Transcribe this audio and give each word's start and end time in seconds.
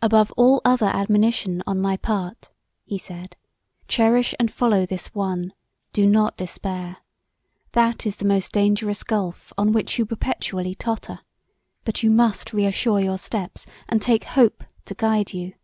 "Above 0.00 0.30
all 0.36 0.62
other 0.64 0.86
admonition 0.86 1.64
on 1.66 1.80
my 1.80 1.96
part," 1.96 2.50
he 2.84 2.96
said, 2.96 3.34
"cherish 3.88 4.36
and 4.38 4.52
follow 4.52 4.86
this 4.86 5.16
one: 5.16 5.52
do 5.92 6.06
not 6.06 6.36
despair. 6.36 6.98
That 7.72 8.06
is 8.06 8.14
the 8.18 8.24
most 8.24 8.52
dangerous 8.52 9.02
gulph 9.02 9.52
on 9.58 9.72
which 9.72 9.98
you 9.98 10.06
perpetually 10.06 10.76
totter; 10.76 11.22
but 11.84 12.04
you 12.04 12.10
must 12.10 12.52
reassure 12.52 13.00
your 13.00 13.18
steps, 13.18 13.66
and 13.88 14.00
take 14.00 14.22
hope 14.22 14.62
to 14.84 14.94
guide 14.94 15.32
you. 15.32 15.54